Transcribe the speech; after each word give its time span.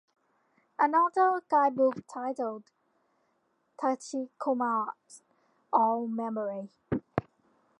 Another 0.79 1.43
guidebook 1.47 2.03
titled 2.11 2.63
"Tachikoma's 3.79 5.21
All 5.71 6.07
Memory". 6.07 6.69